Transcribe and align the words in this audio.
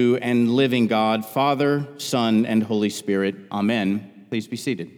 and 0.00 0.54
living 0.54 0.86
God, 0.86 1.26
Father, 1.26 1.88
Son, 1.96 2.46
and 2.46 2.62
Holy 2.62 2.88
Spirit. 2.88 3.34
Amen. 3.50 4.26
Please 4.30 4.46
be 4.46 4.56
seated. 4.56 4.92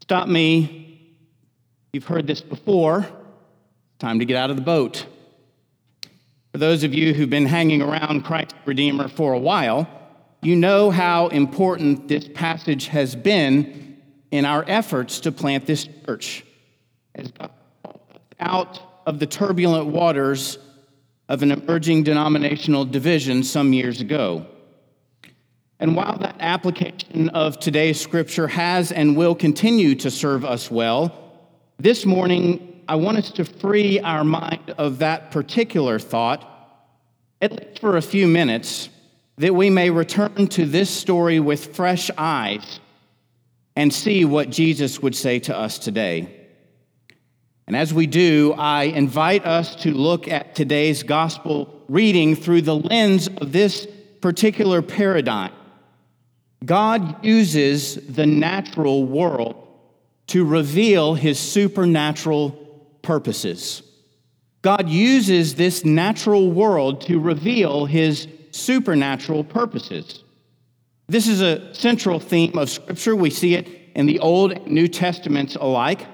Stop 0.00 0.26
me. 0.26 1.16
You've 1.92 2.06
heard 2.06 2.26
this 2.26 2.40
before. 2.40 3.06
Time 4.00 4.18
to 4.18 4.24
get 4.24 4.36
out 4.36 4.50
of 4.50 4.56
the 4.56 4.62
boat. 4.62 5.06
For 6.50 6.58
those 6.58 6.82
of 6.82 6.92
you 6.92 7.14
who've 7.14 7.30
been 7.30 7.46
hanging 7.46 7.80
around 7.80 8.24
Christ 8.24 8.56
Redeemer 8.66 9.06
for 9.06 9.34
a 9.34 9.38
while, 9.38 9.88
you 10.42 10.56
know 10.56 10.90
how 10.90 11.28
important 11.28 12.08
this 12.08 12.26
passage 12.26 12.88
has 12.88 13.14
been 13.14 14.02
in 14.32 14.44
our 14.44 14.64
efforts 14.66 15.20
to 15.20 15.30
plant 15.30 15.64
this 15.64 15.88
church. 16.04 16.44
As 17.14 17.30
out 18.42 18.80
of 19.06 19.18
the 19.18 19.26
turbulent 19.26 19.86
waters 19.86 20.58
of 21.28 21.42
an 21.42 21.50
emerging 21.50 22.02
denominational 22.02 22.84
division 22.84 23.42
some 23.42 23.72
years 23.72 24.00
ago. 24.00 24.46
And 25.80 25.96
while 25.96 26.16
that 26.18 26.36
application 26.38 27.30
of 27.30 27.58
today's 27.58 28.00
scripture 28.00 28.48
has 28.48 28.92
and 28.92 29.16
will 29.16 29.34
continue 29.34 29.94
to 29.96 30.10
serve 30.10 30.44
us 30.44 30.70
well, 30.70 31.12
this 31.78 32.04
morning 32.04 32.82
I 32.88 32.96
want 32.96 33.18
us 33.18 33.30
to 33.32 33.44
free 33.44 33.98
our 34.00 34.24
mind 34.24 34.74
of 34.78 34.98
that 34.98 35.30
particular 35.30 35.98
thought, 35.98 36.48
at 37.40 37.52
least 37.52 37.80
for 37.80 37.96
a 37.96 38.02
few 38.02 38.28
minutes, 38.28 38.88
that 39.38 39.54
we 39.54 39.70
may 39.70 39.90
return 39.90 40.46
to 40.48 40.66
this 40.66 40.90
story 40.90 41.40
with 41.40 41.74
fresh 41.74 42.10
eyes 42.18 42.80
and 43.74 43.92
see 43.92 44.24
what 44.24 44.50
Jesus 44.50 45.00
would 45.00 45.16
say 45.16 45.38
to 45.40 45.56
us 45.56 45.78
today. 45.78 46.41
And 47.66 47.76
as 47.76 47.94
we 47.94 48.06
do, 48.06 48.54
I 48.58 48.84
invite 48.84 49.46
us 49.46 49.76
to 49.76 49.92
look 49.92 50.28
at 50.28 50.54
today's 50.54 51.02
gospel 51.02 51.82
reading 51.88 52.34
through 52.34 52.62
the 52.62 52.76
lens 52.76 53.28
of 53.28 53.52
this 53.52 53.86
particular 54.20 54.82
paradigm. 54.82 55.52
God 56.64 57.24
uses 57.24 57.96
the 58.06 58.26
natural 58.26 59.04
world 59.04 59.68
to 60.28 60.44
reveal 60.44 61.14
his 61.14 61.38
supernatural 61.38 62.50
purposes. 63.02 63.82
God 64.62 64.88
uses 64.88 65.56
this 65.56 65.84
natural 65.84 66.50
world 66.50 67.00
to 67.02 67.18
reveal 67.18 67.84
his 67.84 68.28
supernatural 68.52 69.42
purposes. 69.42 70.22
This 71.08 71.26
is 71.26 71.40
a 71.40 71.74
central 71.74 72.20
theme 72.20 72.56
of 72.56 72.70
Scripture. 72.70 73.16
We 73.16 73.30
see 73.30 73.54
it 73.54 73.68
in 73.96 74.06
the 74.06 74.20
Old 74.20 74.52
and 74.52 74.66
New 74.68 74.88
Testaments 74.88 75.56
alike. 75.56 76.06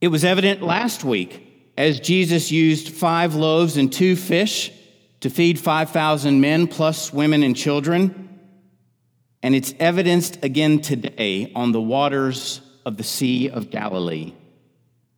It 0.00 0.08
was 0.08 0.24
evident 0.24 0.62
last 0.62 1.04
week 1.04 1.72
as 1.76 2.00
Jesus 2.00 2.50
used 2.50 2.88
five 2.88 3.34
loaves 3.34 3.76
and 3.76 3.92
two 3.92 4.16
fish 4.16 4.72
to 5.20 5.30
feed 5.30 5.58
5,000 5.58 6.40
men 6.40 6.66
plus 6.66 7.12
women 7.12 7.42
and 7.42 7.54
children. 7.54 8.40
And 9.42 9.54
it's 9.54 9.74
evidenced 9.78 10.42
again 10.42 10.80
today 10.80 11.52
on 11.54 11.72
the 11.72 11.80
waters 11.80 12.60
of 12.86 12.96
the 12.96 13.02
Sea 13.02 13.50
of 13.50 13.70
Galilee 13.70 14.32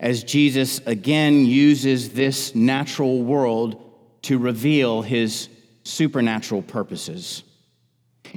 as 0.02 0.24
Jesus 0.24 0.80
again 0.84 1.46
uses 1.46 2.10
this 2.10 2.56
natural 2.56 3.22
world 3.22 3.80
to 4.22 4.36
reveal 4.36 5.00
his 5.00 5.48
supernatural 5.84 6.60
purposes. 6.60 7.44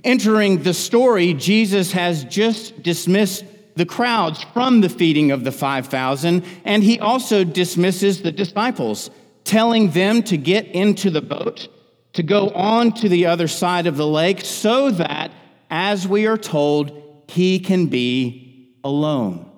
Entering 0.04 0.62
the 0.62 0.76
story, 0.76 1.34
Jesus 1.34 1.92
has 1.94 2.24
just 2.26 2.84
dismissed 2.84 3.46
the 3.76 3.86
crowds 3.86 4.44
from 4.54 4.82
the 4.82 4.90
feeding 4.90 5.32
of 5.32 5.44
the 5.44 5.52
5,000, 5.52 6.44
and 6.64 6.84
he 6.84 7.00
also 7.00 7.44
dismisses 7.44 8.22
the 8.22 8.32
disciples, 8.32 9.10
telling 9.44 9.92
them 9.92 10.24
to 10.24 10.38
get 10.38 10.66
into 10.68 11.10
the 11.10 11.22
boat, 11.22 11.68
to 12.14 12.24
go 12.24 12.50
on 12.50 12.92
to 12.94 13.10
the 13.10 13.26
other 13.26 13.48
side 13.48 13.86
of 13.86 13.98
the 13.98 14.08
lake, 14.08 14.42
so 14.42 14.92
that, 14.92 15.32
as 15.70 16.08
we 16.08 16.26
are 16.26 16.38
told, 16.38 17.24
he 17.28 17.60
can 17.60 17.88
be 17.88 18.70
alone. 18.84 19.50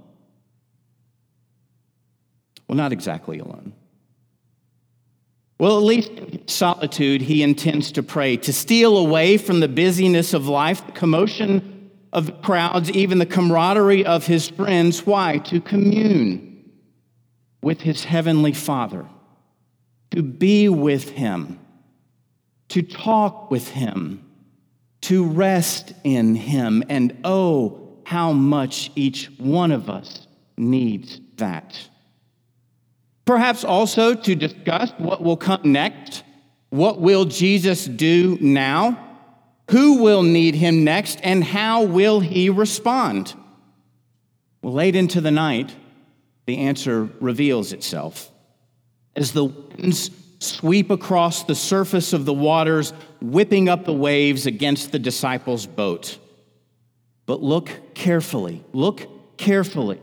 Well, 2.67 2.75
not 2.75 2.91
exactly 2.91 3.39
alone. 3.39 3.73
Well, 5.59 5.77
at 5.77 5.83
least 5.83 6.09
in 6.09 6.47
solitude, 6.47 7.21
he 7.21 7.43
intends 7.43 7.91
to 7.93 8.03
pray, 8.03 8.37
to 8.37 8.53
steal 8.53 8.97
away 8.97 9.37
from 9.37 9.59
the 9.59 9.67
busyness 9.67 10.33
of 10.33 10.47
life, 10.47 10.85
the 10.85 10.91
commotion 10.91 11.76
of 12.17 12.25
the 12.25 12.31
crowds, 12.31 12.89
even 12.91 13.19
the 13.19 13.27
camaraderie 13.27 14.03
of 14.03 14.25
his 14.25 14.49
friends. 14.49 15.05
Why? 15.05 15.37
To 15.37 15.61
commune 15.61 16.71
with 17.61 17.81
his 17.81 18.03
heavenly 18.03 18.53
Father, 18.53 19.05
to 20.11 20.23
be 20.23 20.67
with 20.67 21.11
him, 21.11 21.59
to 22.69 22.81
talk 22.81 23.51
with 23.51 23.69
him, 23.69 24.25
to 25.01 25.25
rest 25.25 25.93
in 26.03 26.33
him. 26.33 26.83
And 26.89 27.15
oh, 27.23 27.99
how 28.03 28.31
much 28.33 28.89
each 28.95 29.29
one 29.37 29.71
of 29.71 29.87
us 29.87 30.25
needs 30.57 31.21
that. 31.35 31.79
Perhaps 33.25 33.63
also 33.63 34.15
to 34.15 34.33
discuss 34.33 34.91
what 34.97 35.21
will 35.21 35.37
come 35.37 35.61
next. 35.65 36.23
What 36.71 36.99
will 36.99 37.25
Jesus 37.25 37.85
do 37.85 38.39
now? 38.41 39.06
Who 39.71 40.01
will 40.01 40.23
need 40.23 40.55
him 40.55 40.83
next, 40.83 41.19
and 41.23 41.43
how 41.43 41.83
will 41.83 42.19
he 42.21 42.49
respond? 42.49 43.33
Well, 44.61 44.73
late 44.73 44.95
into 44.95 45.19
the 45.21 45.31
night, 45.31 45.75
the 46.45 46.57
answer 46.59 47.09
reveals 47.19 47.73
itself. 47.73 48.31
As 49.15 49.33
the 49.33 49.45
winds 49.45 50.09
sweep 50.39 50.89
across 50.89 51.43
the 51.43 51.55
surface 51.55 52.13
of 52.13 52.25
the 52.25 52.33
waters, 52.33 52.93
whipping 53.21 53.67
up 53.67 53.85
the 53.85 53.93
waves 53.93 54.45
against 54.45 54.91
the 54.91 54.99
disciples' 54.99 55.65
boat. 55.65 56.17
But 57.25 57.41
look 57.41 57.69
carefully, 57.93 58.63
look 58.71 59.37
carefully, 59.37 59.99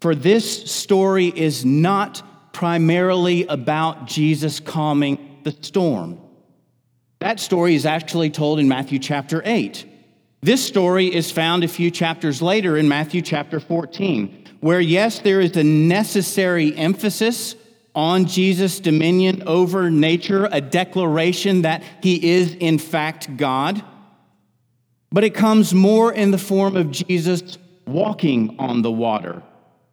for 0.00 0.14
this 0.14 0.70
story 0.70 1.26
is 1.28 1.64
not 1.64 2.22
primarily 2.52 3.46
about 3.46 4.06
Jesus 4.06 4.60
calming 4.60 5.40
the 5.44 5.52
storm. 5.60 6.18
That 7.18 7.40
story 7.40 7.74
is 7.74 7.86
actually 7.86 8.30
told 8.30 8.58
in 8.58 8.68
Matthew 8.68 8.98
chapter 8.98 9.42
8. 9.44 9.84
This 10.42 10.64
story 10.64 11.12
is 11.12 11.30
found 11.30 11.64
a 11.64 11.68
few 11.68 11.90
chapters 11.90 12.42
later 12.42 12.76
in 12.76 12.88
Matthew 12.88 13.22
chapter 13.22 13.58
14, 13.58 14.44
where, 14.60 14.80
yes, 14.80 15.20
there 15.20 15.40
is 15.40 15.56
a 15.56 15.64
necessary 15.64 16.76
emphasis 16.76 17.56
on 17.94 18.26
Jesus' 18.26 18.78
dominion 18.78 19.42
over 19.46 19.90
nature, 19.90 20.48
a 20.52 20.60
declaration 20.60 21.62
that 21.62 21.82
he 22.02 22.32
is, 22.32 22.54
in 22.54 22.78
fact, 22.78 23.36
God. 23.38 23.82
But 25.10 25.24
it 25.24 25.34
comes 25.34 25.72
more 25.72 26.12
in 26.12 26.30
the 26.30 26.38
form 26.38 26.76
of 26.76 26.90
Jesus 26.90 27.56
walking 27.86 28.56
on 28.58 28.82
the 28.82 28.92
water 28.92 29.42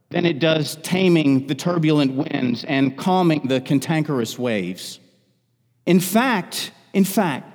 than 0.09 0.25
it 0.25 0.39
does 0.39 0.75
taming 0.83 1.47
the 1.47 1.55
turbulent 1.55 2.13
winds 2.13 2.65
and 2.65 2.97
calming 2.97 3.47
the 3.47 3.61
cantankerous 3.61 4.37
waves. 4.37 4.99
In 5.85 6.01
fact, 6.01 6.71
in 6.93 7.03
fact, 7.03 7.49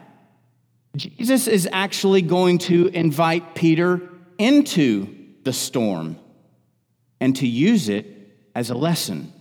Jesus 0.97 1.47
is 1.47 1.69
actually 1.73 2.23
going 2.23 2.59
to 2.59 2.89
invite 2.89 3.55
Peter 3.55 4.09
into 4.37 5.15
the 5.45 5.53
storm 5.53 6.19
and 7.21 7.37
to 7.37 7.47
use 7.47 7.89
it 7.89 8.07
as 8.55 8.71
a 8.71 8.75
lesson, 8.75 9.33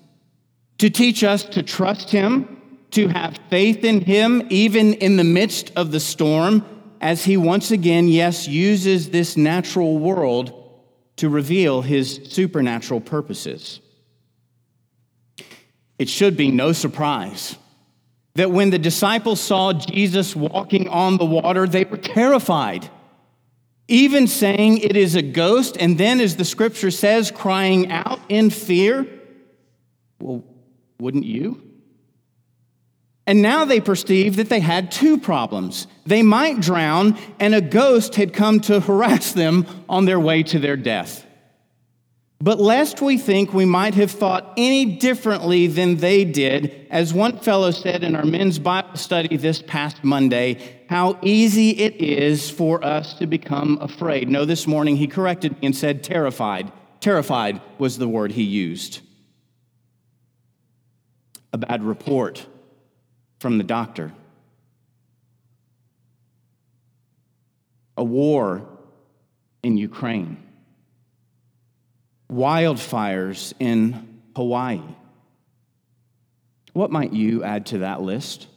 to 0.77 0.89
teach 0.89 1.23
us 1.23 1.43
to 1.43 1.63
trust 1.63 2.11
him, 2.11 2.61
to 2.91 3.07
have 3.07 3.39
faith 3.49 3.83
in 3.83 4.01
him, 4.01 4.45
even 4.49 4.93
in 4.93 5.17
the 5.17 5.23
midst 5.23 5.71
of 5.75 5.91
the 5.91 5.99
storm, 5.99 6.63
as 7.01 7.25
he 7.25 7.37
once 7.37 7.71
again, 7.71 8.07
yes, 8.07 8.47
uses 8.47 9.09
this 9.09 9.35
natural 9.37 9.97
world 9.97 10.53
to 11.17 11.29
reveal 11.29 11.81
his 11.81 12.19
supernatural 12.25 13.01
purposes. 13.01 13.79
It 15.97 16.09
should 16.09 16.37
be 16.37 16.51
no 16.51 16.71
surprise 16.71 17.55
that 18.37 18.51
when 18.51 18.69
the 18.69 18.77
disciples 18.77 19.41
saw 19.41 19.73
Jesus 19.73 20.35
walking 20.35 20.87
on 20.89 21.17
the 21.17 21.25
water, 21.25 21.67
they 21.67 21.85
were 21.85 21.97
terrified, 21.97 22.87
even 23.87 24.27
saying 24.27 24.77
it 24.77 24.95
is 24.95 25.15
a 25.15 25.23
ghost, 25.23 25.75
and 25.79 25.97
then, 25.97 26.19
as 26.19 26.35
the 26.35 26.45
scripture 26.45 26.91
says, 26.91 27.31
crying 27.31 27.91
out 27.91 28.19
in 28.29 28.51
fear. 28.51 29.07
Well, 30.19 30.43
wouldn't 30.99 31.25
you? 31.25 31.63
And 33.25 33.41
now 33.41 33.65
they 33.65 33.81
perceived 33.81 34.37
that 34.37 34.49
they 34.49 34.59
had 34.59 34.91
two 34.91 35.17
problems. 35.17 35.87
They 36.05 36.21
might 36.21 36.59
drown, 36.59 37.17
and 37.39 37.55
a 37.55 37.61
ghost 37.61 38.15
had 38.15 38.33
come 38.33 38.59
to 38.61 38.79
harass 38.79 39.33
them 39.33 39.65
on 39.89 40.05
their 40.05 40.19
way 40.19 40.43
to 40.43 40.59
their 40.59 40.77
death. 40.77 41.25
But 42.39 42.59
lest 42.59 43.01
we 43.01 43.17
think 43.17 43.51
we 43.51 43.65
might 43.65 43.95
have 43.95 44.11
thought 44.11 44.53
any 44.57 44.85
differently 44.97 45.65
than 45.65 45.97
they 45.97 46.23
did, 46.23 46.87
as 46.91 47.13
one 47.13 47.39
fellow 47.39 47.71
said 47.71 48.03
in 48.03 48.15
our 48.15 48.25
men's 48.25 48.59
Bible 48.59 48.95
study 48.95 49.37
this 49.37 49.61
past 49.63 50.03
Monday, 50.03 50.83
how 50.87 51.17
easy 51.23 51.71
it 51.71 51.95
is 51.95 52.49
for 52.49 52.83
us 52.85 53.15
to 53.15 53.25
become 53.25 53.79
afraid. 53.81 54.29
No, 54.29 54.45
this 54.45 54.67
morning 54.67 54.97
he 54.97 55.07
corrected 55.07 55.53
me 55.53 55.67
and 55.67 55.75
said 55.75 56.03
terrified. 56.03 56.71
Terrified 56.99 57.59
was 57.79 57.97
the 57.97 58.07
word 58.07 58.31
he 58.33 58.43
used. 58.43 59.01
a 61.53 61.57
bad 61.57 61.83
report 61.83 62.45
from 63.39 63.57
the 63.57 63.63
doctor, 63.63 64.13
a 67.95 68.03
war 68.03 68.67
in 69.63 69.77
Ukraine, 69.77 70.37
wildfires 72.31 73.53
in 73.59 74.21
Hawaii. 74.35 74.81
What 76.73 76.91
might 76.91 77.13
you 77.13 77.43
add 77.43 77.67
to 77.67 77.79
that 77.79 78.01
list? 78.01 78.47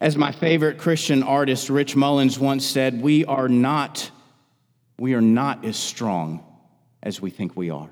As 0.00 0.16
my 0.16 0.32
favorite 0.32 0.78
Christian 0.78 1.22
artist 1.22 1.70
Rich 1.70 1.96
Mullins 1.96 2.38
once 2.38 2.66
said, 2.66 3.00
we 3.00 3.24
are 3.24 3.48
not 3.48 4.10
we 4.98 5.14
are 5.14 5.20
not 5.20 5.64
as 5.64 5.76
strong 5.76 6.42
as 7.02 7.20
we 7.20 7.30
think 7.30 7.56
we 7.56 7.70
are. 7.70 7.90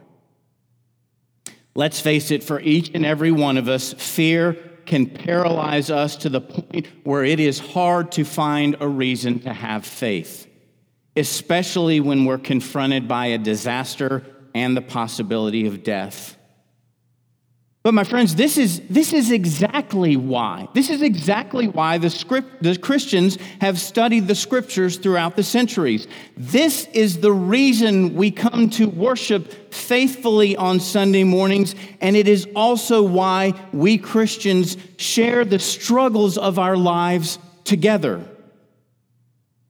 Let's 1.75 2.01
face 2.01 2.31
it, 2.31 2.43
for 2.43 2.61
each 2.61 2.91
and 2.95 3.05
every 3.05 3.33
one 3.33 3.59
of 3.59 3.69
us, 3.69 3.93
fear 3.93 4.55
can 4.87 5.07
paralyze 5.07 5.91
us 5.91 6.17
to 6.17 6.29
the 6.29 6.41
point 6.41 6.87
where 7.05 7.25
it 7.25 7.41
is 7.41 7.59
hard 7.59 8.13
to 8.13 8.25
find 8.25 8.77
a 8.81 8.89
reason 8.89 9.41
to 9.41 9.53
have 9.53 9.85
faith, 9.85 10.47
especially 11.17 12.01
when 12.01 12.25
we're 12.25 12.39
confronted 12.39 13.07
by 13.09 13.27
a 13.27 13.39
disaster 13.39 14.23
and 14.55 14.77
the 14.77 14.83
possibility 14.83 15.67
of 15.67 15.83
death. 15.83 16.37
But 17.85 17.93
my 17.93 18.05
friends, 18.05 18.35
this 18.35 18.57
is, 18.57 18.81
this 18.89 19.13
is 19.13 19.31
exactly 19.31 20.17
why. 20.17 20.69
This 20.73 20.89
is 20.89 21.03
exactly 21.03 21.69
why 21.69 21.99
the, 21.99 22.09
script, 22.09 22.63
the 22.63 22.79
Christians 22.79 23.37
have 23.61 23.79
studied 23.79 24.27
the 24.27 24.35
scriptures 24.35 24.97
throughout 24.97 25.37
the 25.37 25.43
centuries. 25.43 26.09
This 26.35 26.89
is 26.95 27.21
the 27.21 27.31
reason 27.33 28.15
we 28.15 28.31
come 28.31 28.71
to 28.71 28.89
worship 28.89 29.75
faithfully 29.75 30.57
on 30.57 30.81
Sunday 30.81 31.25
mornings, 31.25 31.75
and 32.01 32.17
it 32.17 32.27
is 32.27 32.49
also 32.57 33.03
why 33.03 33.53
we 33.75 33.99
Christians 33.99 34.79
share 34.97 35.45
the 35.45 35.59
struggles 35.59 36.39
of 36.39 36.59
our 36.59 36.79
lives 36.79 37.39
together. 37.65 38.27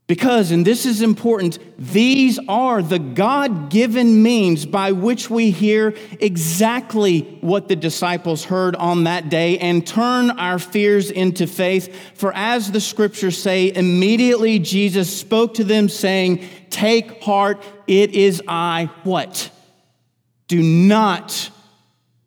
Because, 0.07 0.51
and 0.51 0.67
this 0.67 0.85
is 0.85 1.01
important, 1.01 1.59
these 1.79 2.39
are 2.47 2.83
the 2.83 2.99
God 2.99 3.71
given 3.71 4.23
means 4.23 4.67
by 4.67 4.93
which 4.93 5.31
we 5.31 5.51
hear 5.51 5.97
exactly 6.21 7.39
what 7.41 7.69
the 7.69 7.77
disciples 7.77 8.45
heard 8.45 8.77
on 8.77 9.05
that 9.05 9.31
day 9.31 9.57
and 9.59 9.87
turn 9.87 10.29
our 10.33 10.59
fears 10.59 11.11
into 11.11 11.47
faith. 11.47 11.95
For 12.17 12.35
as 12.35 12.71
the 12.71 12.83
scriptures 12.83 13.39
say, 13.39 13.73
immediately 13.75 14.59
Jesus 14.59 15.15
spoke 15.15 15.55
to 15.55 15.65
them, 15.65 15.89
saying, 15.89 16.45
Take 16.69 17.23
heart, 17.23 17.63
it 17.87 18.11
is 18.11 18.43
I. 18.47 18.91
What? 19.05 19.51
Do 20.49 20.63
not, 20.63 21.49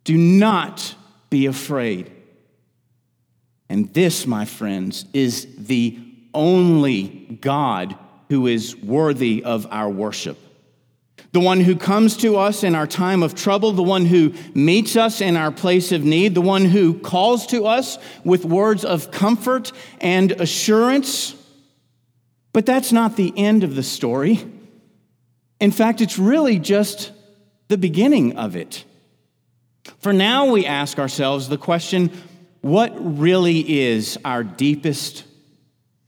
do 0.03 0.17
not 0.17 0.95
be 1.29 1.45
afraid. 1.45 2.11
And 3.69 3.93
this, 3.93 4.25
my 4.25 4.45
friends, 4.45 5.05
is 5.13 5.47
the 5.59 5.99
only 6.37 7.37
God 7.41 7.97
who 8.29 8.47
is 8.47 8.75
worthy 8.77 9.43
of 9.43 9.67
our 9.71 9.89
worship. 9.89 10.37
The 11.33 11.39
one 11.39 11.59
who 11.59 11.75
comes 11.75 12.15
to 12.17 12.37
us 12.37 12.63
in 12.63 12.75
our 12.75 12.87
time 12.87 13.23
of 13.23 13.35
trouble, 13.35 13.71
the 13.71 13.83
one 13.83 14.05
who 14.05 14.33
meets 14.53 14.95
us 14.95 15.19
in 15.19 15.35
our 15.35 15.51
place 15.51 15.91
of 15.91 16.03
need, 16.03 16.35
the 16.35 16.41
one 16.41 16.65
who 16.65 16.97
calls 16.99 17.47
to 17.47 17.65
us 17.65 17.97
with 18.23 18.45
words 18.45 18.85
of 18.85 19.11
comfort 19.11 19.71
and 19.99 20.31
assurance. 20.31 21.35
But 22.53 22.65
that's 22.65 22.91
not 22.91 23.17
the 23.17 23.33
end 23.35 23.63
of 23.63 23.75
the 23.75 23.83
story. 23.83 24.45
In 25.59 25.71
fact, 25.71 26.01
it's 26.01 26.17
really 26.17 26.59
just 26.59 27.11
the 27.67 27.77
beginning 27.77 28.37
of 28.37 28.55
it. 28.55 28.85
For 29.99 30.13
now, 30.13 30.51
we 30.51 30.65
ask 30.65 30.99
ourselves 30.99 31.49
the 31.49 31.57
question 31.57 32.11
what 32.61 32.93
really 32.97 33.79
is 33.79 34.17
our 34.23 34.43
deepest 34.43 35.23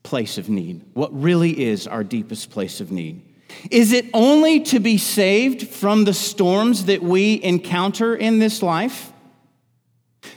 place 0.09 0.39
of 0.39 0.49
need? 0.49 0.81
What 0.95 1.13
really 1.13 1.65
is 1.65 1.85
our 1.85 2.03
deepest 2.03 2.49
place 2.49 2.81
of 2.81 2.91
need? 2.91 3.21
Is 3.69 3.93
it 3.93 4.07
only 4.11 4.59
to 4.61 4.79
be 4.79 4.97
saved 4.97 5.67
from 5.67 6.03
the 6.03 6.15
storms 6.15 6.85
that 6.85 7.03
we 7.03 7.39
encounter 7.43 8.15
in 8.15 8.39
this 8.39 8.63
life? 8.63 9.13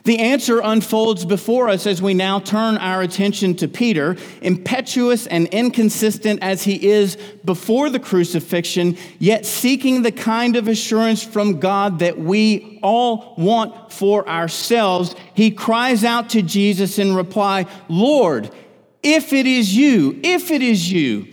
The 0.05 0.19
answer 0.19 0.61
unfolds 0.63 1.25
before 1.25 1.69
us 1.71 1.87
as 1.87 2.03
we 2.03 2.13
now 2.13 2.39
turn 2.39 2.77
our 2.77 3.03
attention 3.03 3.55
to 3.57 3.69
Peter, 3.69 4.17
impetuous 4.43 5.27
and 5.27 5.47
inconsistent 5.49 6.41
as 6.43 6.65
he 6.65 6.91
is 6.91 7.17
before 7.45 7.89
the 7.89 7.99
crucifixion, 8.01 8.99
yet 9.19 9.47
seeking 9.47 10.03
the 10.03 10.13
kind 10.13 10.57
of 10.57 10.69
assurance 10.69 11.23
from 11.23 11.61
God 11.61 12.01
that 12.01 12.19
we 12.19 12.79
all 12.83 13.35
want 13.39 13.93
for 13.93 14.29
ourselves. 14.29 15.15
He 15.35 15.51
cries 15.51 16.05
out 16.05 16.31
to 16.31 16.43
Jesus 16.43 16.99
in 16.99 17.15
reply, 17.15 17.67
Lord, 17.89 18.51
if 19.03 19.33
it 19.33 19.47
is 19.47 19.75
you, 19.77 20.21
if 20.23 20.51
it 20.51 20.63
is 20.63 20.91
you, 20.91 21.29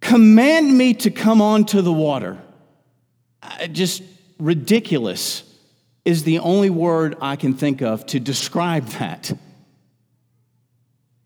command 0.00 0.76
me 0.76 0.94
to 0.94 1.10
come 1.10 1.40
onto 1.40 1.80
the 1.80 1.92
water. 1.92 2.38
Uh, 3.42 3.66
just 3.66 4.02
ridiculous 4.38 5.42
is 6.04 6.24
the 6.24 6.40
only 6.40 6.70
word 6.70 7.16
I 7.20 7.36
can 7.36 7.54
think 7.54 7.80
of 7.80 8.06
to 8.06 8.20
describe 8.20 8.86
that. 8.98 9.32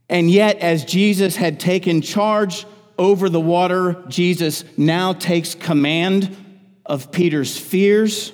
And 0.09 0.31
yet, 0.31 0.59
as 0.59 0.85
Jesus 0.85 1.35
had 1.35 1.59
taken 1.59 2.01
charge 2.01 2.65
over 2.99 3.29
the 3.29 3.41
water, 3.41 4.05
Jesus 4.09 4.65
now 4.77 5.13
takes 5.13 5.55
command 5.55 6.37
of 6.85 7.11
Peter's 7.11 7.59
fears, 7.59 8.33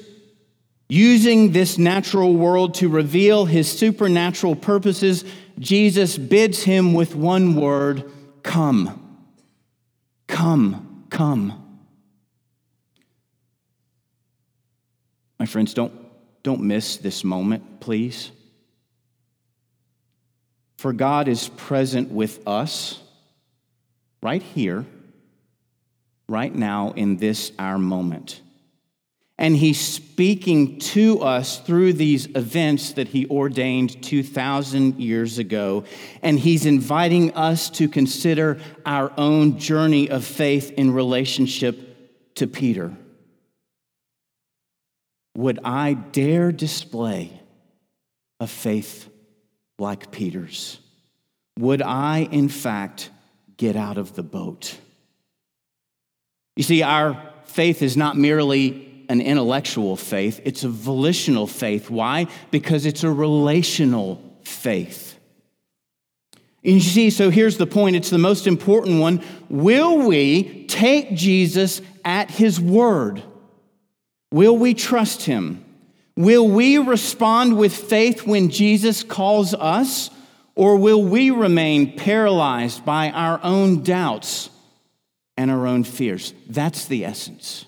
using 0.93 1.53
this 1.53 1.79
natural 1.79 2.35
world 2.35 2.75
to 2.75 2.87
reveal 2.87 3.47
his 3.47 3.67
supernatural 3.67 4.55
purposes 4.55 5.25
Jesus 5.59 6.19
bids 6.19 6.62
him 6.62 6.93
with 6.93 7.15
one 7.15 7.56
word 7.56 8.11
come. 8.43 9.27
Come, 10.27 11.06
come. 11.09 11.81
My 15.39 15.47
friends, 15.47 15.73
don't, 15.73 15.94
don't 16.43 16.61
miss 16.61 16.99
this 16.99 17.25
moment, 17.25 17.81
please. 17.81 18.31
For 20.77 20.93
God 20.93 21.27
is 21.27 21.49
present 21.49 22.11
with 22.11 22.47
us 22.47 23.00
right 24.23 24.43
here, 24.43 24.85
right 26.29 26.55
now, 26.55 26.93
in 26.97 27.17
this 27.17 27.50
our 27.59 27.79
moment. 27.79 28.43
And 29.43 29.56
he's 29.56 29.81
speaking 29.81 30.79
to 30.79 31.21
us 31.21 31.59
through 31.59 31.94
these 31.94 32.27
events 32.37 32.93
that 32.93 33.09
he 33.09 33.27
ordained 33.27 34.01
2,000 34.01 35.01
years 35.01 35.39
ago. 35.39 35.82
And 36.22 36.39
he's 36.39 36.65
inviting 36.65 37.34
us 37.34 37.69
to 37.70 37.89
consider 37.89 38.61
our 38.87 39.13
own 39.19 39.58
journey 39.58 40.08
of 40.08 40.25
faith 40.25 40.70
in 40.70 40.93
relationship 40.93 42.34
to 42.37 42.46
Peter. 42.46 42.96
Would 45.37 45.58
I 45.65 45.94
dare 45.94 46.53
display 46.53 47.32
a 48.39 48.46
faith 48.46 49.11
like 49.77 50.13
Peter's? 50.13 50.79
Would 51.58 51.82
I, 51.82 52.29
in 52.31 52.49
fact, 52.49 53.11
get 53.56 53.75
out 53.75 53.99
of 53.99 54.15
the 54.15 54.22
boat? 54.22 54.79
You 56.55 56.63
see, 56.63 56.84
our 56.84 57.20
faith 57.44 57.82
is 57.82 57.96
not 57.96 58.17
merely 58.17 58.91
an 59.12 59.20
intellectual 59.20 59.94
faith, 59.94 60.40
it's 60.42 60.64
a 60.64 60.70
volitional 60.70 61.46
faith. 61.46 61.90
Why? 61.90 62.28
Because 62.50 62.86
it's 62.86 63.04
a 63.04 63.10
relational 63.10 64.22
faith. 64.42 65.20
And 66.64 66.76
you 66.76 66.81
see, 66.81 67.10
so 67.10 67.28
here's 67.28 67.58
the 67.58 67.66
point 67.66 67.94
it's 67.94 68.08
the 68.08 68.16
most 68.16 68.46
important 68.46 69.00
one. 69.00 69.22
Will 69.50 70.06
we 70.08 70.64
take 70.64 71.14
Jesus 71.14 71.82
at 72.06 72.31
his 72.31 72.58
word? 72.58 73.22
Will 74.32 74.56
we 74.56 74.72
trust 74.72 75.22
him? 75.26 75.62
Will 76.16 76.48
we 76.48 76.78
respond 76.78 77.58
with 77.58 77.76
faith 77.76 78.26
when 78.26 78.48
Jesus 78.48 79.02
calls 79.02 79.52
us? 79.52 80.08
Or 80.54 80.76
will 80.76 81.04
we 81.04 81.31
remain 81.31 81.96
paralyzed 81.98 82.82
by 82.86 83.10
our 83.10 83.40
own 83.42 83.82
doubts 83.82 84.48
and 85.36 85.50
our 85.50 85.66
own 85.66 85.84
fears? 85.84 86.32
That's 86.48 86.86
the 86.86 87.04
essence. 87.04 87.66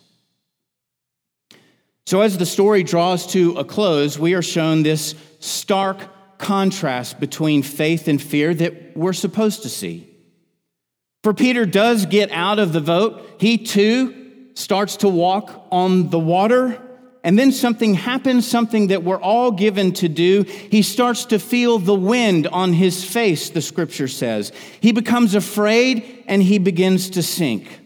So, 2.07 2.21
as 2.21 2.37
the 2.37 2.47
story 2.47 2.83
draws 2.83 3.27
to 3.29 3.57
a 3.57 3.65
close, 3.65 4.19
we 4.19 4.35
are 4.35 4.43
shown 4.43 4.83
this 4.83 5.15
stark 5.41 5.99
contrast 6.39 7.19
between 7.19 7.63
faith 7.63 8.09
and 8.09 8.21
fear 8.21 8.53
that 8.53 8.97
we're 8.97 9.15
supposed 9.15 9.63
to 9.63 9.71
see. 9.71 10.11
For 11.23 11.33
Peter 11.33 11.65
does 11.65 12.05
get 12.05 12.31
out 12.31 12.59
of 12.59 12.75
the 12.75 12.83
boat, 12.83 13.37
he 13.39 13.57
too 13.57 14.51
starts 14.55 14.99
to 14.99 15.09
walk 15.09 15.67
on 15.71 16.11
the 16.11 16.19
water. 16.19 16.81
And 17.25 17.39
then 17.39 17.53
something 17.53 17.95
happens, 17.95 18.47
something 18.47 18.89
that 18.89 19.03
we're 19.03 19.21
all 19.21 19.51
given 19.51 19.93
to 19.95 20.09
do. 20.11 20.43
He 20.43 20.83
starts 20.83 21.25
to 21.27 21.39
feel 21.39 21.79
the 21.79 21.95
wind 21.95 22.47
on 22.47 22.75
his 22.75 23.03
face, 23.03 23.49
the 23.49 23.63
scripture 23.63 24.09
says. 24.09 24.53
He 24.83 24.93
becomes 24.93 25.35
afraid 25.35 26.25
and 26.27 26.43
he 26.43 26.59
begins 26.59 27.09
to 27.11 27.23
sink. 27.23 27.81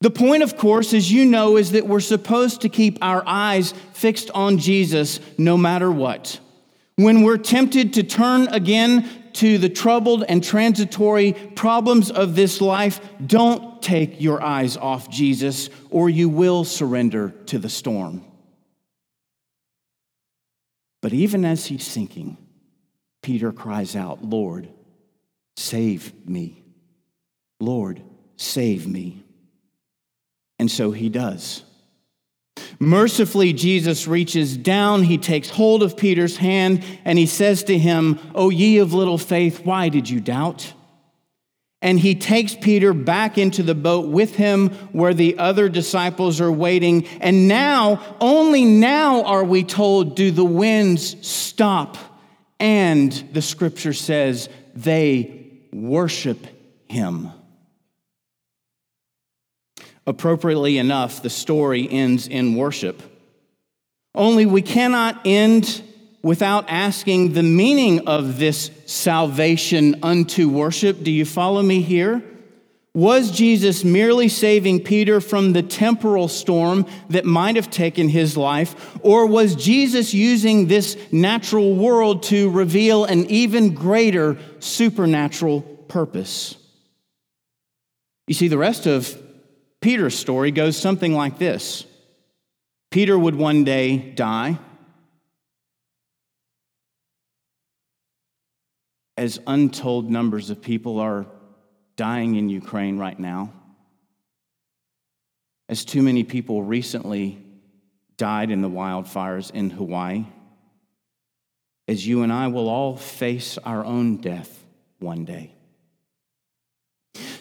The 0.00 0.10
point, 0.10 0.42
of 0.42 0.56
course, 0.56 0.92
as 0.92 1.10
you 1.10 1.24
know, 1.24 1.56
is 1.56 1.72
that 1.72 1.86
we're 1.86 2.00
supposed 2.00 2.60
to 2.62 2.68
keep 2.68 2.98
our 3.00 3.22
eyes 3.26 3.72
fixed 3.94 4.30
on 4.32 4.58
Jesus 4.58 5.20
no 5.38 5.56
matter 5.56 5.90
what. 5.90 6.38
When 6.96 7.22
we're 7.22 7.38
tempted 7.38 7.94
to 7.94 8.02
turn 8.02 8.48
again 8.48 9.08
to 9.34 9.58
the 9.58 9.68
troubled 9.68 10.24
and 10.28 10.42
transitory 10.42 11.32
problems 11.54 12.10
of 12.10 12.34
this 12.34 12.60
life, 12.60 13.00
don't 13.24 13.82
take 13.82 14.20
your 14.20 14.42
eyes 14.42 14.76
off 14.76 15.10
Jesus 15.10 15.68
or 15.90 16.08
you 16.08 16.28
will 16.28 16.64
surrender 16.64 17.30
to 17.46 17.58
the 17.58 17.68
storm. 17.68 18.24
But 21.02 21.12
even 21.12 21.44
as 21.44 21.66
he's 21.66 21.86
sinking, 21.86 22.38
Peter 23.22 23.52
cries 23.52 23.94
out, 23.94 24.24
Lord, 24.24 24.68
save 25.56 26.26
me. 26.26 26.64
Lord, 27.60 28.02
save 28.36 28.86
me. 28.86 29.25
And 30.58 30.70
so 30.70 30.90
he 30.90 31.08
does. 31.08 31.62
Mercifully, 32.78 33.52
Jesus 33.52 34.06
reaches 34.06 34.56
down, 34.56 35.02
he 35.02 35.18
takes 35.18 35.50
hold 35.50 35.82
of 35.82 35.96
Peter's 35.96 36.36
hand, 36.36 36.84
and 37.04 37.18
he 37.18 37.26
says 37.26 37.64
to 37.64 37.78
him, 37.78 38.18
O 38.34 38.50
ye 38.50 38.78
of 38.78 38.92
little 38.92 39.18
faith, 39.18 39.64
why 39.64 39.88
did 39.88 40.08
you 40.08 40.20
doubt? 40.20 40.72
And 41.82 42.00
he 42.00 42.14
takes 42.14 42.54
Peter 42.54 42.92
back 42.92 43.38
into 43.38 43.62
the 43.62 43.74
boat 43.74 44.08
with 44.08 44.34
him 44.34 44.70
where 44.92 45.14
the 45.14 45.38
other 45.38 45.68
disciples 45.68 46.40
are 46.40 46.50
waiting. 46.50 47.06
And 47.20 47.48
now, 47.48 48.16
only 48.20 48.64
now 48.64 49.22
are 49.24 49.44
we 49.44 49.62
told, 49.62 50.16
do 50.16 50.30
the 50.30 50.44
winds 50.44 51.16
stop. 51.26 51.98
And 52.58 53.12
the 53.32 53.42
scripture 53.42 53.92
says 53.92 54.48
they 54.74 55.60
worship 55.72 56.46
him. 56.88 57.30
Appropriately 60.06 60.78
enough, 60.78 61.22
the 61.22 61.30
story 61.30 61.88
ends 61.90 62.28
in 62.28 62.54
worship. 62.54 63.02
Only 64.14 64.46
we 64.46 64.62
cannot 64.62 65.20
end 65.26 65.82
without 66.22 66.64
asking 66.68 67.32
the 67.32 67.42
meaning 67.42 68.06
of 68.08 68.38
this 68.38 68.70
salvation 68.86 69.96
unto 70.02 70.48
worship. 70.48 71.02
Do 71.02 71.10
you 71.10 71.24
follow 71.24 71.62
me 71.62 71.82
here? 71.82 72.22
Was 72.94 73.30
Jesus 73.30 73.84
merely 73.84 74.28
saving 74.28 74.80
Peter 74.80 75.20
from 75.20 75.52
the 75.52 75.62
temporal 75.62 76.28
storm 76.28 76.86
that 77.10 77.26
might 77.26 77.56
have 77.56 77.68
taken 77.68 78.08
his 78.08 78.38
life? 78.38 78.96
Or 79.02 79.26
was 79.26 79.54
Jesus 79.54 80.14
using 80.14 80.66
this 80.66 80.96
natural 81.12 81.74
world 81.74 82.22
to 82.24 82.48
reveal 82.48 83.04
an 83.04 83.26
even 83.26 83.74
greater 83.74 84.38
supernatural 84.60 85.60
purpose? 85.60 86.56
You 88.26 88.34
see, 88.34 88.48
the 88.48 88.56
rest 88.56 88.86
of 88.86 89.14
Peter's 89.86 90.18
story 90.18 90.50
goes 90.50 90.76
something 90.76 91.12
like 91.12 91.38
this 91.38 91.86
Peter 92.90 93.16
would 93.16 93.36
one 93.36 93.62
day 93.62 93.96
die. 93.96 94.58
As 99.16 99.38
untold 99.46 100.10
numbers 100.10 100.50
of 100.50 100.60
people 100.60 100.98
are 100.98 101.24
dying 101.94 102.34
in 102.34 102.48
Ukraine 102.48 102.98
right 102.98 103.16
now, 103.16 103.52
as 105.68 105.84
too 105.84 106.02
many 106.02 106.24
people 106.24 106.64
recently 106.64 107.38
died 108.16 108.50
in 108.50 108.62
the 108.62 108.68
wildfires 108.68 109.52
in 109.52 109.70
Hawaii, 109.70 110.24
as 111.86 112.04
you 112.04 112.24
and 112.24 112.32
I 112.32 112.48
will 112.48 112.68
all 112.68 112.96
face 112.96 113.56
our 113.58 113.84
own 113.84 114.16
death 114.16 114.64
one 114.98 115.24
day. 115.24 115.52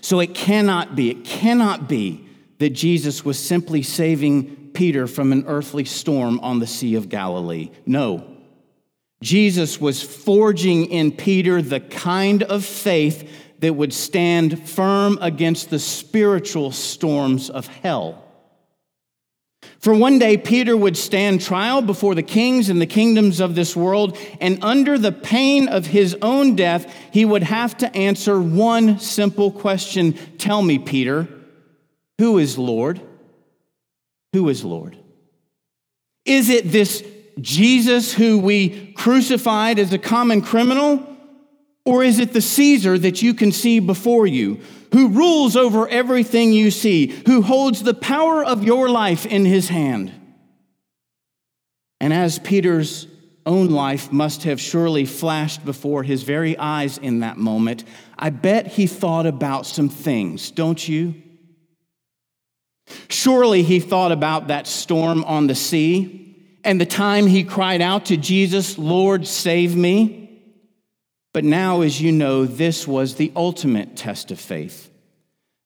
So 0.01 0.19
it 0.19 0.35
cannot 0.35 0.95
be, 0.95 1.09
it 1.09 1.25
cannot 1.25 1.89
be 1.89 2.21
that 2.59 2.71
Jesus 2.71 3.25
was 3.25 3.37
simply 3.37 3.81
saving 3.81 4.71
Peter 4.73 5.07
from 5.07 5.31
an 5.31 5.45
earthly 5.47 5.85
storm 5.85 6.39
on 6.41 6.59
the 6.59 6.67
Sea 6.67 6.95
of 6.95 7.09
Galilee. 7.09 7.71
No. 7.85 8.31
Jesus 9.21 9.79
was 9.79 10.03
forging 10.03 10.85
in 10.85 11.11
Peter 11.11 11.61
the 11.61 11.79
kind 11.79 12.43
of 12.43 12.63
faith 12.63 13.29
that 13.59 13.73
would 13.73 13.93
stand 13.93 14.67
firm 14.67 15.17
against 15.21 15.69
the 15.69 15.79
spiritual 15.79 16.71
storms 16.71 17.49
of 17.49 17.67
hell. 17.67 18.21
For 19.79 19.93
one 19.93 20.19
day, 20.19 20.37
Peter 20.37 20.75
would 20.75 20.97
stand 20.97 21.41
trial 21.41 21.81
before 21.81 22.15
the 22.15 22.23
kings 22.23 22.69
and 22.69 22.81
the 22.81 22.85
kingdoms 22.85 23.39
of 23.39 23.55
this 23.55 23.75
world, 23.75 24.17
and 24.41 24.63
under 24.63 24.97
the 24.97 25.11
pain 25.11 25.67
of 25.67 25.87
his 25.87 26.17
own 26.21 26.55
death, 26.55 26.91
he 27.11 27.25
would 27.25 27.43
have 27.43 27.77
to 27.77 27.95
answer 27.95 28.39
one 28.39 28.99
simple 28.99 29.51
question 29.51 30.13
Tell 30.37 30.61
me, 30.61 30.79
Peter, 30.79 31.27
who 32.17 32.37
is 32.37 32.57
Lord? 32.57 33.01
Who 34.33 34.49
is 34.49 34.63
Lord? 34.63 34.97
Is 36.25 36.49
it 36.49 36.71
this 36.71 37.03
Jesus 37.39 38.13
who 38.13 38.39
we 38.39 38.93
crucified 38.93 39.79
as 39.79 39.93
a 39.93 39.97
common 39.97 40.41
criminal? 40.41 41.15
Or 41.85 42.03
is 42.03 42.19
it 42.19 42.33
the 42.33 42.41
Caesar 42.41 42.97
that 42.97 43.21
you 43.21 43.33
can 43.33 43.51
see 43.51 43.79
before 43.79 44.25
you, 44.25 44.59
who 44.91 45.09
rules 45.09 45.55
over 45.55 45.87
everything 45.87 46.51
you 46.51 46.71
see, 46.71 47.07
who 47.27 47.43
holds 47.43 47.83
the 47.83 47.93
power 47.93 48.43
of 48.43 48.63
your 48.63 48.89
life 48.89 49.25
in 49.25 49.45
his 49.45 49.69
hand? 49.69 50.11
And 52.01 52.11
as 52.11 52.39
Peter's 52.39 53.07
own 53.45 53.69
life 53.69 54.11
must 54.11 54.43
have 54.43 54.59
surely 54.59 55.05
flashed 55.05 55.63
before 55.63 56.01
his 56.01 56.23
very 56.23 56.57
eyes 56.57 56.97
in 56.97 57.19
that 57.19 57.37
moment, 57.37 57.83
I 58.17 58.31
bet 58.31 58.67
he 58.67 58.87
thought 58.87 59.27
about 59.27 59.67
some 59.67 59.89
things, 59.89 60.49
don't 60.49 60.87
you? 60.87 61.21
Surely 63.09 63.63
he 63.63 63.79
thought 63.79 64.11
about 64.11 64.47
that 64.47 64.67
storm 64.67 65.23
on 65.25 65.47
the 65.47 65.55
sea 65.55 66.25
and 66.65 66.81
the 66.81 66.85
time 66.85 67.27
he 67.27 67.43
cried 67.43 67.79
out 67.79 68.05
to 68.05 68.17
Jesus, 68.17 68.77
Lord, 68.77 69.27
save 69.27 69.75
me. 69.75 70.41
But 71.31 71.43
now, 71.43 71.81
as 71.81 72.01
you 72.01 72.11
know, 72.11 72.45
this 72.45 72.87
was 72.87 73.15
the 73.15 73.31
ultimate 73.35 73.95
test 73.95 74.31
of 74.31 74.39
faith. 74.39 74.89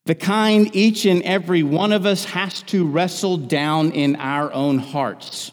The 0.06 0.16
kind 0.16 0.76
each 0.76 1.06
and 1.06 1.22
every 1.24 1.64
one 1.64 1.94
of 1.94 2.06
us 2.06 2.26
has 2.26 2.64
to 2.64 2.86
wrestle 2.86 3.38
down 3.38 3.92
in 3.92 4.18
our 4.18 4.52
own 4.52 4.80
hearts. 4.80 5.52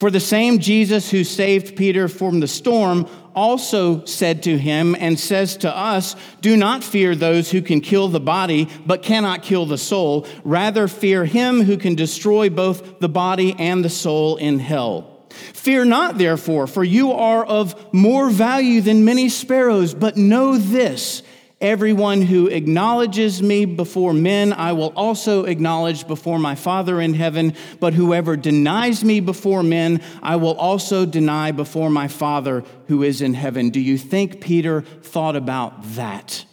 For 0.00 0.10
the 0.10 0.20
same 0.20 0.60
Jesus 0.60 1.10
who 1.10 1.24
saved 1.24 1.76
Peter 1.76 2.08
from 2.08 2.40
the 2.40 2.48
storm 2.48 3.08
also 3.34 4.04
said 4.04 4.42
to 4.44 4.58
him 4.58 4.96
and 4.98 5.18
says 5.18 5.56
to 5.58 5.76
us, 5.76 6.16
Do 6.40 6.56
not 6.56 6.84
fear 6.84 7.14
those 7.14 7.50
who 7.50 7.62
can 7.62 7.80
kill 7.80 8.08
the 8.08 8.20
body, 8.20 8.68
but 8.86 9.02
cannot 9.02 9.42
kill 9.42 9.66
the 9.66 9.78
soul. 9.78 10.26
Rather, 10.44 10.88
fear 10.88 11.24
him 11.24 11.62
who 11.62 11.76
can 11.76 11.94
destroy 11.94 12.50
both 12.50 13.00
the 13.00 13.08
body 13.08 13.54
and 13.58 13.84
the 13.84 13.90
soul 13.90 14.36
in 14.36 14.58
hell. 14.58 15.14
Fear 15.34 15.86
not, 15.86 16.18
therefore, 16.18 16.66
for 16.66 16.84
you 16.84 17.12
are 17.12 17.44
of 17.44 17.92
more 17.92 18.30
value 18.30 18.80
than 18.80 19.04
many 19.04 19.28
sparrows, 19.28 19.92
but 19.92 20.16
know 20.16 20.56
this 20.56 21.22
Everyone 21.64 22.20
who 22.20 22.48
acknowledges 22.48 23.42
me 23.42 23.64
before 23.64 24.12
men, 24.12 24.52
I 24.52 24.72
will 24.72 24.92
also 24.94 25.46
acknowledge 25.46 26.06
before 26.06 26.38
my 26.38 26.56
Father 26.56 27.00
in 27.00 27.14
heaven. 27.14 27.54
But 27.80 27.94
whoever 27.94 28.36
denies 28.36 29.02
me 29.02 29.20
before 29.20 29.62
men, 29.62 30.02
I 30.22 30.36
will 30.36 30.52
also 30.56 31.06
deny 31.06 31.52
before 31.52 31.88
my 31.88 32.06
Father 32.06 32.64
who 32.88 33.02
is 33.02 33.22
in 33.22 33.32
heaven. 33.32 33.70
Do 33.70 33.80
you 33.80 33.96
think 33.96 34.42
Peter 34.42 34.82
thought 34.82 35.36
about 35.36 35.82
that 35.94 36.44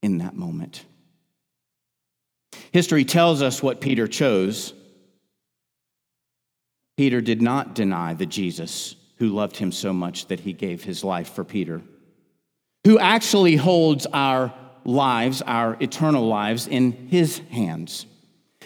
in 0.00 0.18
that 0.18 0.36
moment? 0.36 0.84
History 2.70 3.04
tells 3.04 3.42
us 3.42 3.64
what 3.64 3.80
Peter 3.80 4.06
chose. 4.06 4.74
Peter 6.96 7.20
did 7.20 7.42
not 7.42 7.74
deny 7.74 8.14
the 8.14 8.26
Jesus 8.26 8.94
who 9.16 9.30
loved 9.30 9.56
him 9.56 9.72
so 9.72 9.92
much 9.92 10.28
that 10.28 10.38
he 10.38 10.52
gave 10.52 10.84
his 10.84 11.02
life 11.02 11.30
for 11.30 11.42
Peter 11.42 11.82
who 12.84 12.98
actually 12.98 13.56
holds 13.56 14.06
our 14.12 14.52
lives, 14.84 15.42
our 15.42 15.76
eternal 15.80 16.26
lives, 16.26 16.66
in 16.66 16.92
his 17.08 17.38
hands. 17.50 18.06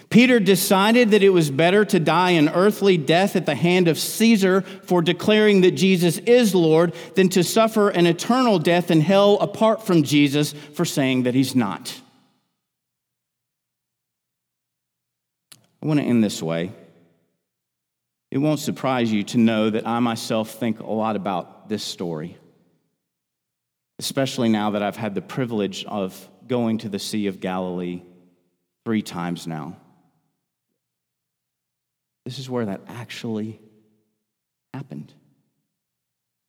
Peter 0.09 0.39
decided 0.39 1.11
that 1.11 1.23
it 1.23 1.31
was 1.31 1.51
better 1.51 1.85
to 1.85 1.99
die 1.99 2.31
an 2.31 2.49
earthly 2.49 2.97
death 2.97 3.35
at 3.35 3.45
the 3.45 3.55
hand 3.55 3.89
of 3.89 3.99
Caesar 3.99 4.63
for 4.63 5.03
declaring 5.03 5.63
that 5.63 5.73
Jesus 5.73 6.19
is 6.19 6.55
Lord 6.55 6.95
than 7.17 7.29
to 7.31 7.43
suffer 7.43 7.89
an 7.89 8.07
eternal 8.07 8.59
death 8.59 8.91
in 8.91 9.01
hell 9.01 9.39
apart 9.41 9.85
from 9.85 10.05
Jesus 10.05 10.53
for 10.75 10.85
saying 10.85 11.25
that 11.25 11.35
he's 11.35 11.57
not. 11.57 12.01
I 15.83 15.87
want 15.87 16.01
to 16.01 16.07
end 16.07 16.23
this 16.23 16.43
way. 16.43 16.73
It 18.31 18.39
won't 18.39 18.61
surprise 18.61 19.13
you 19.13 19.23
to 19.25 19.39
know 19.39 19.71
that 19.71 19.87
I 19.87 19.99
myself 19.99 20.53
think 20.53 20.81
a 20.81 20.87
lot 20.87 21.17
about 21.17 21.69
this 21.69 21.83
story 21.83 22.39
especially 23.99 24.49
now 24.49 24.71
that 24.71 24.83
I've 24.83 24.97
had 24.97 25.15
the 25.15 25.23
privilege 25.23 25.85
of 25.85 26.29
going 26.47 26.79
to 26.79 26.89
the 26.89 26.99
Sea 26.99 27.27
of 27.27 27.41
Galilee 27.41 28.03
three 28.85 29.03
times 29.03 29.47
now. 29.47 29.77
This 32.25 32.39
is 32.39 32.51
where 32.51 32.67
that 32.67 32.81
actually 32.89 33.61
happened. 34.75 35.13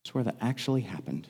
It's 0.04 0.14
where 0.14 0.24
that 0.24 0.38
actually 0.42 0.82
happened. 0.82 1.28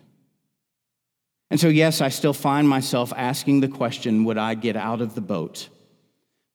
And 1.50 1.60
so, 1.60 1.68
yes, 1.68 2.02
I 2.02 2.10
still 2.10 2.34
find 2.34 2.68
myself 2.68 3.14
asking 3.16 3.62
the 3.62 3.68
question 3.68 4.26
would 4.26 4.38
I 4.38 4.54
get 4.54 4.76
out 4.76 5.02
of 5.02 5.16
the 5.16 5.22
boat? 5.22 5.70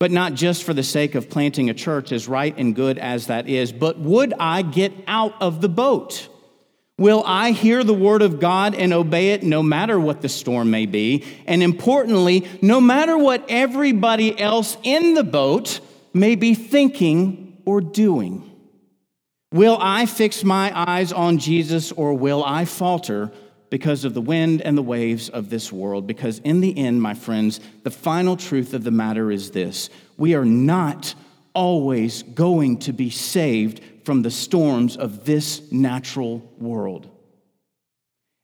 but 0.03 0.11
not 0.11 0.35
just 0.35 0.65
for 0.65 0.75
the 0.75 0.83
sake 0.83 1.15
of 1.15 1.31
planting 1.31 1.71
a 1.71 1.75
church, 1.75 2.11
as 2.11 2.27
right 2.27 2.59
and 2.59 2.75
good 2.75 2.99
as 2.99 3.29
that 3.29 3.49
is, 3.49 3.71
but 3.71 4.01
would 4.01 4.35
I 4.37 4.63
get 4.63 4.93
out 5.07 5.41
of 5.41 5.61
the 5.61 5.69
boat? 5.69 6.29
Will 6.99 7.23
I 7.27 7.53
hear 7.53 7.83
the 7.83 7.95
word 7.95 8.23
of 8.23 8.39
God 8.39 8.75
and 8.75 8.93
obey 8.93 9.31
it 9.31 9.43
no 9.43 9.63
matter 9.63 9.99
what 9.99 10.21
the 10.21 10.29
storm 10.29 10.71
may 10.71 10.87
be? 10.87 11.25
And 11.47 11.63
importantly, 11.63 12.47
no 12.61 12.81
matter 12.81 13.17
what 13.17 13.45
everybody 13.49 14.39
else 14.39 14.77
in 14.83 15.15
the 15.15 15.25
boat 15.25 15.81
may 16.13 16.35
be 16.35 16.55
thinking 16.55 17.61
or 17.65 17.81
doing? 17.81 18.49
Will 19.53 19.79
I 19.81 20.07
fix 20.07 20.45
my 20.45 20.73
eyes 20.75 21.13
on 21.13 21.39
Jesus 21.39 21.93
or 21.93 22.15
will 22.15 22.45
I 22.45 22.65
falter 22.65 23.33
because 23.73 24.05
of 24.05 24.13
the 24.13 24.21
wind 24.21 24.61
and 24.61 24.77
the 24.77 24.83
waves 24.83 25.31
of 25.31 25.49
this 25.49 25.73
world. 25.73 26.07
Because 26.07 26.41
in 26.41 26.61
the 26.61 26.77
end, 26.77 27.01
my 27.01 27.15
friends, 27.15 27.59
the 27.85 27.91
final 27.91 28.37
truth 28.37 28.75
of 28.75 28.85
the 28.85 28.91
matter 28.91 29.33
is 29.33 29.53
this 29.53 29.89
we 30.19 30.35
are 30.35 30.45
not 30.45 31.15
always 31.55 32.23
going 32.23 32.77
to 32.81 32.93
be 32.93 33.09
saved 33.09 33.81
from 34.05 34.23
the 34.23 34.31
storms 34.31 34.97
of 34.97 35.25
this 35.25 35.71
natural 35.71 36.39
world. 36.59 37.09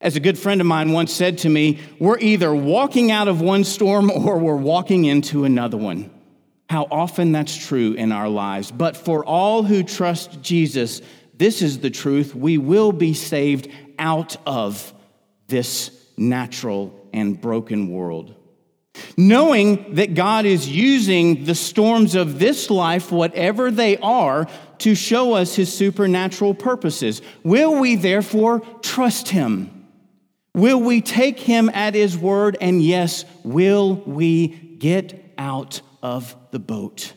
As 0.01 0.15
a 0.15 0.21
good 0.21 0.39
friend 0.39 0.61
of 0.61 0.67
mine 0.67 0.93
once 0.93 1.13
said 1.13 1.39
to 1.39 1.49
me, 1.49 1.81
we're 1.99 2.19
either 2.19 2.55
walking 2.55 3.11
out 3.11 3.27
of 3.27 3.41
one 3.41 3.65
storm 3.65 4.11
or 4.15 4.39
we're 4.39 4.57
walking 4.57 5.05
into 5.05 5.45
another 5.45 5.77
one. 5.77 6.11
How 6.71 6.87
often 6.91 7.33
that's 7.33 7.57
true 7.57 7.95
in 7.95 8.13
our 8.13 8.29
lives. 8.29 8.71
But 8.71 8.97
for 8.97 9.25
all 9.25 9.63
who 9.63 9.83
trust 9.83 10.43
Jesus, 10.43 11.01
this 11.35 11.63
is 11.63 11.79
the 11.81 11.91
truth. 11.91 12.35
We 12.35 12.59
will 12.59 12.93
be 12.93 13.15
saved 13.15 13.69
out 13.99 14.37
of 14.47 14.93
this 15.47 15.91
natural 16.17 16.95
and 17.13 17.41
broken 17.41 17.89
world. 17.89 18.35
Knowing 19.17 19.95
that 19.95 20.15
God 20.15 20.45
is 20.45 20.69
using 20.69 21.45
the 21.45 21.55
storms 21.55 22.15
of 22.15 22.39
this 22.39 22.71
life, 22.71 23.11
whatever 23.11 23.71
they 23.71 23.97
are, 23.99 24.49
to 24.79 24.95
show 24.95 25.35
us 25.35 25.55
his 25.55 25.73
supernatural 25.73 26.55
purposes. 26.55 27.23
Will 27.43 27.79
we 27.79 27.97
therefore 27.97 28.61
trust 28.83 29.29
him? 29.29 29.87
Will 30.55 30.81
we 30.81 31.01
take 31.01 31.39
him 31.39 31.71
at 31.73 31.95
his 31.95 32.17
word? 32.17 32.57
And 32.61 32.83
yes, 32.83 33.25
will 33.45 33.97
we 34.07 34.49
get 34.49 35.33
out 35.39 35.81
of 36.03 36.35
the 36.51 36.59
boat? 36.59 37.13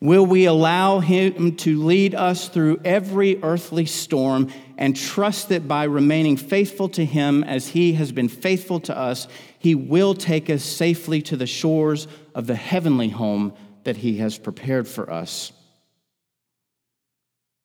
Will 0.00 0.24
we 0.24 0.46
allow 0.46 1.00
him 1.00 1.56
to 1.56 1.82
lead 1.82 2.14
us 2.14 2.48
through 2.48 2.80
every 2.84 3.42
earthly 3.42 3.84
storm 3.84 4.50
and 4.78 4.96
trust 4.96 5.50
that 5.50 5.68
by 5.68 5.84
remaining 5.84 6.38
faithful 6.38 6.88
to 6.90 7.04
him 7.04 7.44
as 7.44 7.68
he 7.68 7.92
has 7.94 8.10
been 8.10 8.28
faithful 8.28 8.80
to 8.80 8.96
us, 8.96 9.28
he 9.58 9.74
will 9.74 10.14
take 10.14 10.48
us 10.48 10.64
safely 10.64 11.20
to 11.22 11.36
the 11.36 11.46
shores 11.46 12.08
of 12.34 12.46
the 12.46 12.54
heavenly 12.54 13.10
home 13.10 13.52
that 13.84 13.98
he 13.98 14.16
has 14.18 14.38
prepared 14.38 14.88
for 14.88 15.10
us? 15.10 15.52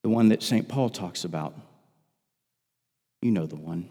The 0.06 0.10
one 0.10 0.30
that 0.30 0.44
St. 0.44 0.68
Paul 0.68 0.92
talks 0.92 1.24
about. 1.24 1.56
You 3.24 3.32
know 3.32 3.48
the 3.48 3.56
one. 3.56 3.90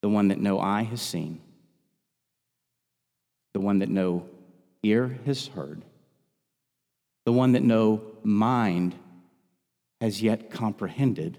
The 0.00 0.08
one 0.08 0.28
that 0.28 0.38
no 0.38 0.60
eye 0.60 0.84
has 0.84 1.02
seen. 1.02 1.40
The 3.52 3.58
one 3.58 3.80
that 3.80 3.88
no 3.88 4.28
ear 4.84 5.18
has 5.26 5.48
heard 5.48 5.82
the 7.24 7.32
one 7.32 7.52
that 7.52 7.64
no 7.64 8.00
mind 8.22 8.94
has 10.00 10.22
yet 10.22 10.52
comprehended, 10.52 11.36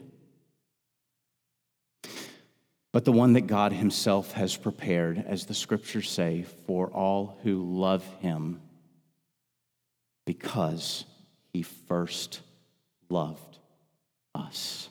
but 2.92 3.06
the 3.06 3.14
one 3.14 3.32
that 3.34 3.48
God 3.48 3.72
Himself 3.72 4.34
has 4.34 4.58
prepared, 4.58 5.24
as 5.26 5.46
the 5.46 5.54
scriptures 5.54 6.10
say, 6.10 6.44
for 6.68 6.88
all 6.88 7.38
who 7.44 7.64
love 7.64 8.04
Him 8.20 8.60
because 10.26 11.06
He 11.54 11.62
first 11.62 12.42
loved 13.10 13.60
us. 14.34 14.90